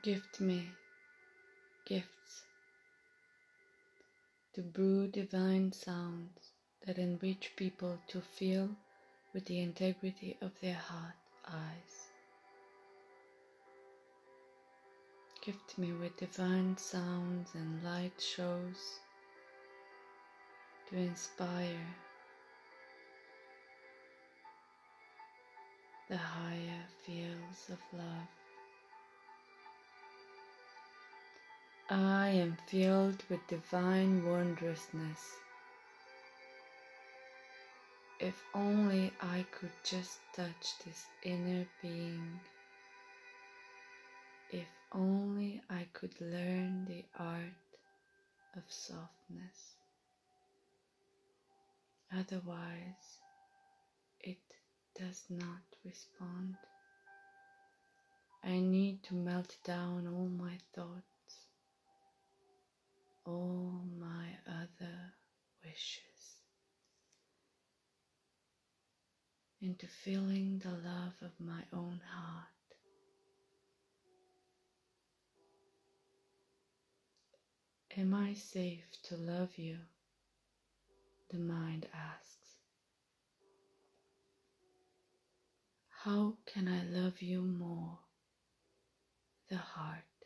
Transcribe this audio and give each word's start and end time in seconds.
Gift 0.00 0.40
me 0.40 0.70
gifts 1.84 2.44
to 4.54 4.62
brew 4.62 5.08
divine 5.08 5.72
sounds 5.72 6.52
that 6.86 6.98
enrich 6.98 7.50
people 7.56 7.98
to 8.06 8.20
feel 8.20 8.68
with 9.34 9.44
the 9.46 9.60
integrity 9.60 10.36
of 10.40 10.52
their 10.60 10.76
heart 10.76 11.16
eyes. 11.48 12.10
Gift 15.44 15.76
me 15.78 15.92
with 15.92 16.16
divine 16.16 16.76
sounds 16.76 17.50
and 17.54 17.82
light 17.82 18.20
shows 18.20 19.00
to 20.90 20.96
inspire 20.96 21.96
the 26.08 26.16
higher 26.16 26.84
fields 27.04 27.68
of 27.68 27.78
love. 27.92 28.37
I 31.90 32.28
am 32.28 32.58
filled 32.66 33.22
with 33.30 33.46
divine 33.46 34.22
wondrousness. 34.28 35.36
If 38.20 38.44
only 38.52 39.10
I 39.22 39.46
could 39.50 39.72
just 39.84 40.18
touch 40.34 40.74
this 40.84 41.06
inner 41.22 41.66
being. 41.80 42.40
If 44.50 44.68
only 44.92 45.62
I 45.70 45.86
could 45.94 46.20
learn 46.20 46.84
the 46.84 47.06
art 47.18 47.54
of 48.54 48.64
softness. 48.68 49.76
Otherwise, 52.12 53.18
it 54.20 54.36
does 54.94 55.24
not 55.30 55.62
respond. 55.86 56.56
I 58.44 58.58
need 58.58 59.02
to 59.04 59.14
melt 59.14 59.56
down 59.64 60.06
all 60.06 60.28
my 60.28 60.58
thoughts, 60.74 61.17
all 63.28 63.82
my 64.00 64.26
other 64.46 65.12
wishes, 65.62 66.40
into 69.60 69.86
feeling 69.86 70.60
the 70.64 70.70
love 70.70 71.14
of 71.20 71.32
my 71.38 71.62
own 71.74 72.00
heart. 72.14 72.46
Am 77.98 78.14
I 78.14 78.32
safe 78.32 78.86
to 79.04 79.16
love 79.16 79.58
you? 79.58 79.76
The 81.30 81.38
mind 81.38 81.86
asks. 81.92 82.54
How 86.04 86.38
can 86.46 86.68
I 86.68 86.84
love 86.84 87.20
you 87.20 87.42
more? 87.42 87.98
The 89.50 89.56
heart. 89.56 90.17